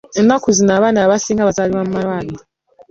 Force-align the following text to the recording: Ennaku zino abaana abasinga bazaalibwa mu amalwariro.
Ennaku 0.19 0.47
zino 0.57 0.71
abaana 0.77 0.99
abasinga 1.01 1.47
bazaalibwa 1.47 1.83
mu 1.85 1.89
amalwariro. 1.93 2.43